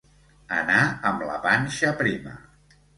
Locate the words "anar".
0.59-0.79